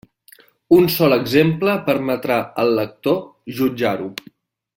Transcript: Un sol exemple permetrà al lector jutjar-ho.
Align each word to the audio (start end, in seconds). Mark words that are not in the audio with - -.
Un 0.77 0.87
sol 0.93 1.15
exemple 1.17 1.75
permetrà 1.91 2.39
al 2.65 2.73
lector 2.81 3.21
jutjar-ho. 3.61 4.11